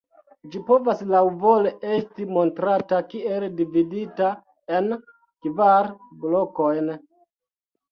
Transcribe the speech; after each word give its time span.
Ĝi 0.53 0.59
povas 0.69 1.01
laŭvole 1.15 1.73
esti 1.97 2.25
montrata 2.37 3.03
kiel 3.13 3.47
dividita 3.61 4.33
en 4.81 4.91
kvar 5.47 5.93
blokojn. 6.27 6.93